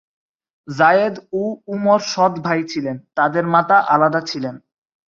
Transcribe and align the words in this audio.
জায়েদ 0.67 1.15
ও 1.33 1.41
উমর 1.67 1.99
সৎ 2.05 2.33
ভাই 2.45 2.61
ছিলেন, 2.63 2.95
তাদের 3.17 3.43
মাতা 3.53 3.77
আলাদা 3.93 4.21
ছিলেন। 4.21 4.55